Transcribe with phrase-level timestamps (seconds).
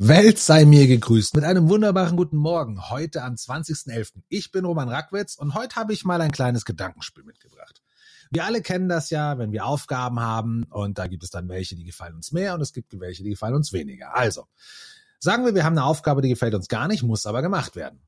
[0.00, 4.22] Welt sei mir gegrüßt mit einem wunderbaren guten Morgen heute am 20.11.
[4.28, 7.82] Ich bin Roman Rackwitz und heute habe ich mal ein kleines Gedankenspiel mitgebracht.
[8.30, 11.74] Wir alle kennen das ja, wenn wir Aufgaben haben und da gibt es dann welche,
[11.74, 14.14] die gefallen uns mehr und es gibt welche, die gefallen uns weniger.
[14.14, 14.46] Also,
[15.18, 18.00] sagen wir, wir haben eine Aufgabe, die gefällt uns gar nicht, muss aber gemacht werden.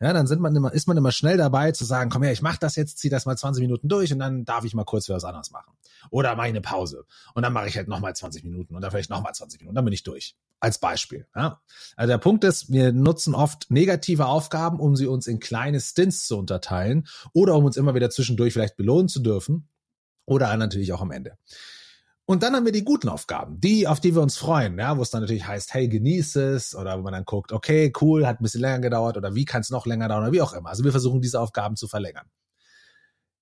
[0.00, 2.40] Ja, dann sind man immer, ist man immer schnell dabei zu sagen, komm her, ich
[2.40, 5.08] mach das jetzt, zieh das mal 20 Minuten durch und dann darf ich mal kurz
[5.10, 5.74] was anderes machen.
[6.08, 7.04] Oder mache ich eine Pause.
[7.34, 9.84] Und dann mache ich halt nochmal 20 Minuten und dann vielleicht nochmal 20 Minuten, dann
[9.84, 10.36] bin ich durch.
[10.58, 11.26] Als Beispiel.
[11.36, 11.60] Ja.
[11.96, 16.26] Also der Punkt ist, wir nutzen oft negative Aufgaben, um sie uns in kleine Stints
[16.26, 19.68] zu unterteilen oder um uns immer wieder zwischendurch vielleicht belohnen zu dürfen.
[20.24, 21.36] Oder natürlich auch am Ende.
[22.30, 25.02] Und dann haben wir die guten Aufgaben, die, auf die wir uns freuen, ja, wo
[25.02, 28.38] es dann natürlich heißt, hey, genieß es, oder wo man dann guckt, okay, cool, hat
[28.40, 30.68] ein bisschen länger gedauert, oder wie kann es noch länger dauern, oder wie auch immer.
[30.68, 32.26] Also wir versuchen, diese Aufgaben zu verlängern.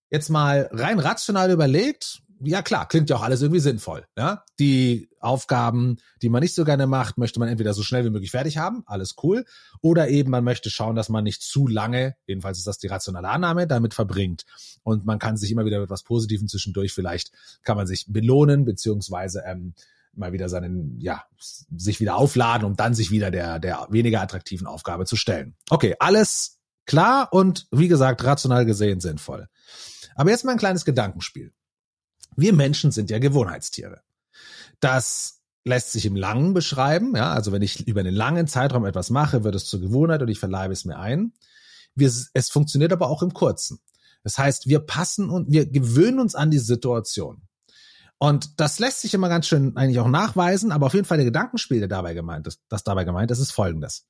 [0.09, 4.07] Jetzt mal rein rational überlegt, ja klar, klingt ja auch alles irgendwie sinnvoll.
[4.17, 4.45] Ja?
[4.59, 8.31] Die Aufgaben, die man nicht so gerne macht, möchte man entweder so schnell wie möglich
[8.31, 9.45] fertig haben, alles cool,
[9.81, 13.29] oder eben man möchte schauen, dass man nicht zu lange, jedenfalls ist das die rationale
[13.29, 14.45] Annahme, damit verbringt.
[14.83, 18.65] Und man kann sich immer wieder mit was Positivem zwischendurch, vielleicht kann man sich belohnen,
[18.65, 19.75] beziehungsweise ähm,
[20.15, 24.67] mal wieder seinen, ja, sich wieder aufladen, um dann sich wieder der, der weniger attraktiven
[24.67, 25.55] Aufgabe zu stellen.
[25.71, 29.49] Okay, alles klar und wie gesagt, rational gesehen sinnvoll.
[30.15, 31.53] Aber jetzt mal ein kleines Gedankenspiel.
[32.39, 34.01] Wir Menschen sind ja Gewohnheitstiere.
[34.79, 37.17] Das lässt sich im Langen beschreiben.
[37.17, 40.29] Ja, also wenn ich über einen langen Zeitraum etwas mache, wird es zur Gewohnheit und
[40.29, 41.33] ich verleibe es mir ein.
[41.97, 43.81] Wir, es funktioniert aber auch im Kurzen.
[44.23, 47.43] Das heißt, wir passen und wir gewöhnen uns an die Situation.
[48.19, 51.25] Und das lässt sich immer ganz schön eigentlich auch nachweisen, aber auf jeden Fall der
[51.25, 54.07] Gedankenspiel, der dabei gemeint ist, das dabei gemeint ist, ist folgendes.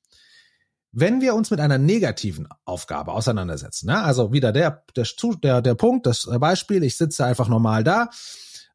[0.92, 4.03] Wenn wir uns mit einer negativen Aufgabe auseinandersetzen, ne?
[4.03, 5.06] also wieder der, der,
[5.42, 8.08] der, der Punkt, das Beispiel, ich sitze einfach normal da,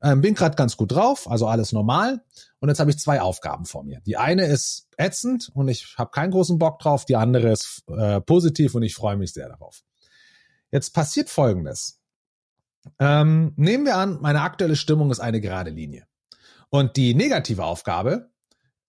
[0.03, 2.21] ähm, bin gerade ganz gut drauf, also alles normal.
[2.59, 4.01] Und jetzt habe ich zwei Aufgaben vor mir.
[4.05, 8.21] Die eine ist ätzend und ich habe keinen großen Bock drauf, die andere ist äh,
[8.21, 9.81] positiv und ich freue mich sehr darauf.
[10.71, 12.01] Jetzt passiert Folgendes.
[12.99, 16.05] Ähm, nehmen wir an, meine aktuelle Stimmung ist eine gerade Linie.
[16.69, 18.29] Und die negative Aufgabe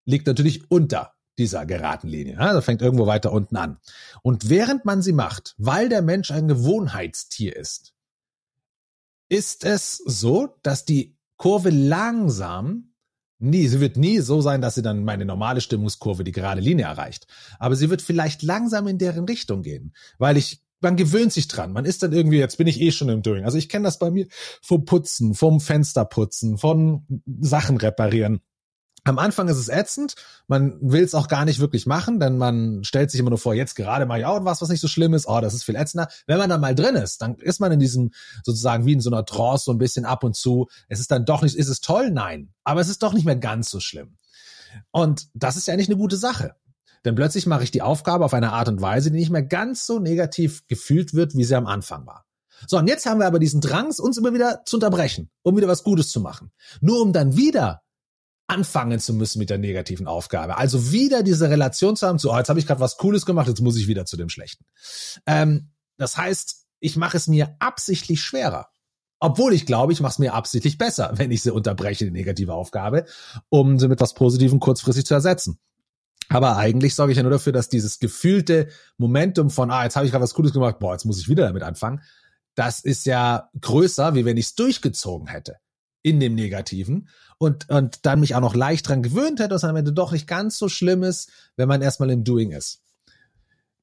[0.05, 2.39] liegt natürlich unter dieser geraden Linie.
[2.39, 3.79] Also fängt irgendwo weiter unten an.
[4.23, 7.95] Und während man sie macht, weil der Mensch ein Gewohnheitstier ist,
[9.29, 12.95] ist es so, dass die Kurve langsam
[13.39, 16.87] nie, sie wird nie so sein, dass sie dann meine normale Stimmungskurve, die gerade Linie
[16.87, 17.27] erreicht.
[17.59, 21.73] Aber sie wird vielleicht langsam in deren Richtung gehen, weil ich man gewöhnt sich dran.
[21.73, 23.45] Man ist dann irgendwie, jetzt bin ich eh schon im Doing.
[23.45, 24.27] Also ich kenne das bei mir
[24.61, 27.07] vom Putzen, vom Fensterputzen, von
[27.41, 28.41] Sachen reparieren.
[29.07, 30.15] Am Anfang ist es ätzend,
[30.49, 33.55] man will es auch gar nicht wirklich machen, denn man stellt sich immer nur vor,
[33.55, 35.77] jetzt gerade mache ich auch was, was nicht so schlimm ist, oh, das ist viel
[35.77, 36.09] ätzender.
[36.27, 39.11] Wenn man dann mal drin ist, dann ist man in diesem sozusagen wie in so
[39.11, 40.69] einer Trance so ein bisschen ab und zu.
[40.89, 42.11] Es ist dann doch nicht, ist es toll?
[42.11, 42.55] Nein.
[42.65, 44.17] Aber es ist doch nicht mehr ganz so schlimm.
[44.91, 46.55] Und das ist ja eigentlich eine gute Sache.
[47.05, 49.85] Denn plötzlich mache ich die Aufgabe auf eine Art und Weise, die nicht mehr ganz
[49.85, 52.25] so negativ gefühlt wird, wie sie am Anfang war.
[52.67, 55.69] So, und jetzt haben wir aber diesen Drang, uns immer wieder zu unterbrechen, um wieder
[55.69, 56.51] was Gutes zu machen.
[56.81, 57.83] Nur um dann wieder
[58.47, 60.59] anfangen zu müssen mit der negativen Aufgabe.
[60.59, 63.49] Also wieder diese Relation zu haben, zu, oh, jetzt habe ich gerade was Cooles gemacht,
[63.49, 64.65] jetzt muss ich wieder zu dem Schlechten.
[65.27, 68.69] Ähm, das heißt, ich mache es mir absichtlich schwerer.
[69.21, 72.53] Obwohl ich glaube, ich mache es mir absichtlich besser, wenn ich sie unterbreche, die negative
[72.53, 73.07] Aufgabe,
[73.49, 75.59] um sie mit was Positivem kurzfristig zu ersetzen.
[76.29, 78.69] Aber eigentlich sorge ich ja nur dafür, dass dieses gefühlte
[78.99, 81.47] Momentum von, ah, jetzt habe ich gerade was Cooles gemacht, boah, jetzt muss ich wieder
[81.47, 82.03] damit anfangen,
[82.55, 85.57] das ist ja größer, wie wenn ich es durchgezogen hätte
[86.05, 89.75] in dem Negativen und, und dann mich auch noch leicht dran gewöhnt hätte, dass am
[89.75, 92.83] Ende doch nicht ganz so schlimm ist, wenn man erstmal im Doing ist.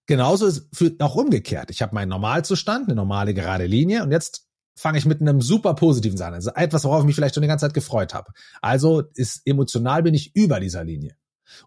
[0.05, 1.71] Genauso ist für, auch umgekehrt.
[1.71, 4.45] Ich habe meinen Normalzustand, eine normale gerade Linie und jetzt
[4.75, 6.33] fange ich mit einem super positiven an.
[6.33, 8.31] Also etwas, worauf ich mich vielleicht schon die ganze Zeit gefreut habe.
[8.61, 11.15] Also ist emotional bin ich über dieser Linie.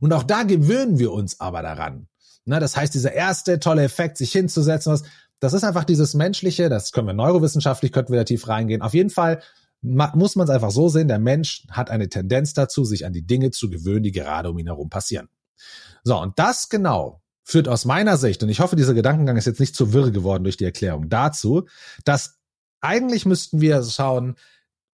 [0.01, 2.09] Und auch da gewöhnen wir uns aber daran.
[2.45, 5.03] Na, das heißt, dieser erste tolle Effekt, sich hinzusetzen, was,
[5.41, 8.83] das ist einfach dieses menschliche, das können wir neurowissenschaftlich, könnten wir da tief reingehen.
[8.83, 9.43] Auf jeden Fall
[9.85, 13.27] muss man es einfach so sehen, der Mensch hat eine Tendenz dazu, sich an die
[13.27, 15.29] Dinge zu gewöhnen, die gerade um ihn herum passieren.
[16.03, 19.61] So, und das genau führt aus meiner Sicht, und ich hoffe, dieser Gedankengang ist jetzt
[19.61, 21.67] nicht zu wirr geworden durch die Erklärung, dazu,
[22.05, 22.39] dass
[22.81, 24.37] eigentlich müssten wir schauen,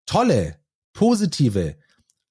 [0.07, 0.57] tolle,
[0.93, 1.77] positive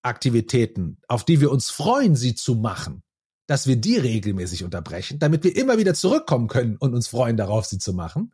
[0.01, 3.03] Aktivitäten, auf die wir uns freuen, sie zu machen,
[3.47, 7.65] dass wir die regelmäßig unterbrechen, damit wir immer wieder zurückkommen können und uns freuen darauf,
[7.65, 8.33] sie zu machen.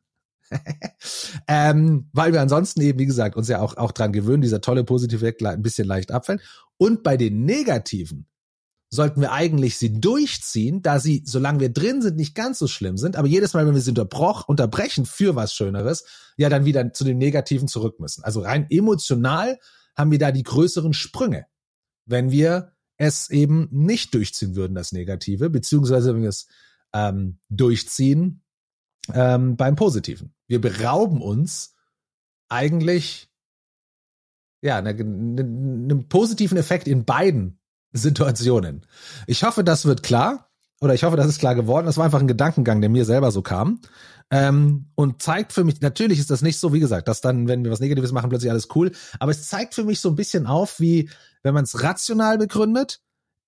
[1.48, 4.84] ähm, weil wir ansonsten eben, wie gesagt, uns ja auch, auch dran gewöhnen, dieser tolle
[4.84, 6.42] positive Effekt ein bisschen leicht abfällt.
[6.78, 8.28] Und bei den negativen
[8.90, 12.98] sollten wir eigentlich sie durchziehen, da sie, solange wir drin sind, nicht ganz so schlimm
[12.98, 13.16] sind.
[13.16, 16.06] Aber jedes Mal, wenn wir sie unterbrechen für was Schöneres,
[16.38, 18.24] ja dann wieder zu den Negativen zurück müssen.
[18.24, 19.60] Also rein emotional
[19.96, 21.46] haben wir da die größeren Sprünge,
[22.06, 26.48] wenn wir es eben nicht durchziehen würden, das Negative, beziehungsweise wenn wir es
[26.94, 28.45] ähm, durchziehen
[29.14, 30.34] ähm, beim Positiven.
[30.48, 31.76] Wir berauben uns
[32.50, 33.30] eigentlich
[34.62, 37.60] ja einem ne, ne positiven Effekt in beiden
[37.94, 38.86] Situationen.
[39.28, 40.50] Ich hoffe, das wird klar
[40.82, 41.86] oder ich hoffe, das ist klar geworden.
[41.86, 43.80] Das war einfach ein Gedankengang, der mir selber so kam.
[44.32, 47.64] Ähm, und zeigt für mich, natürlich ist das nicht so, wie gesagt, dass dann, wenn
[47.64, 48.92] wir was Negatives machen, plötzlich alles cool.
[49.20, 51.10] Aber es zeigt für mich so ein bisschen auf, wie,
[51.44, 53.02] wenn man es rational begründet,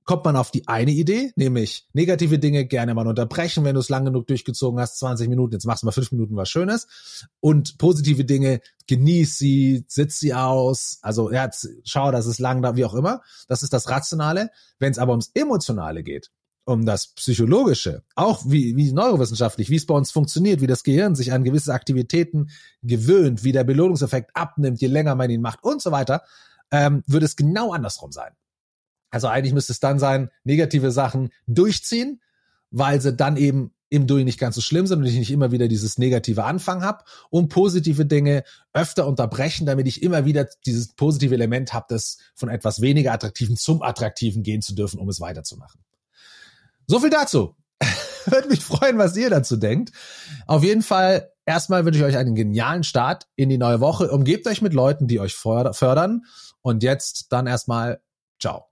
[0.08, 3.90] kommt man auf die eine Idee, nämlich negative Dinge gerne mal unterbrechen, wenn du es
[3.90, 6.88] lang genug durchgezogen hast, 20 Minuten, jetzt machst du mal fünf Minuten was Schönes.
[7.42, 11.50] Und positive Dinge, genieß sie, sitz sie aus, also ja,
[11.84, 13.22] schau, dass es lang da, wie auch immer.
[13.50, 14.50] Das ist das Rationale.
[14.80, 16.32] Wenn es aber ums Emotionale geht,
[16.64, 21.16] um das Psychologische, auch wie, wie neurowissenschaftlich, wie es bei uns funktioniert, wie das Gehirn
[21.16, 22.50] sich an gewisse Aktivitäten
[22.82, 26.24] gewöhnt, wie der Belohnungseffekt abnimmt, je länger man ihn macht und so weiter,
[26.72, 28.32] ähm, würde es genau andersrum sein.
[29.10, 32.22] Also eigentlich müsste es dann sein, negative Sachen durchziehen,
[32.72, 35.52] weil sie dann eben im Doing nicht ganz so schlimm sind und ich nicht immer
[35.52, 38.44] wieder dieses negative Anfang habe und positive Dinge
[38.74, 43.56] öfter unterbrechen, damit ich immer wieder dieses positive Element habe, das von etwas weniger attraktiven
[43.56, 45.82] zum attraktiven gehen zu dürfen, um es weiterzumachen.
[46.86, 47.56] So viel dazu.
[48.26, 49.92] Würde mich freuen, was ihr dazu denkt.
[50.48, 54.12] Auf jeden Fall, erstmal wünsche ich euch einen genialen Start in die neue Woche.
[54.12, 56.26] Umgebt euch mit Leuten, die euch fördern.
[56.62, 58.02] Und jetzt dann erstmal,
[58.40, 58.66] ciao.